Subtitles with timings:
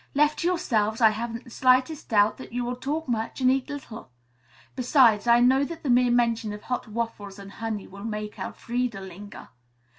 [0.15, 3.69] "Left to yourselves I haven't the slightest doubt that you will talk much and eat
[3.69, 4.09] little.
[4.75, 8.99] Besides, I know that the mere mention of hot waffles and honey will make Elfreda
[8.99, 9.49] linger.